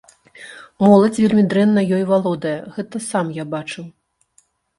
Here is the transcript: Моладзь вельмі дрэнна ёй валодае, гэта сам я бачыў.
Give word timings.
Моладзь 0.85 1.19
вельмі 1.23 1.43
дрэнна 1.51 1.83
ёй 1.99 2.03
валодае, 2.13 2.55
гэта 2.79 3.03
сам 3.11 3.25
я 3.37 3.47
бачыў. 3.53 3.85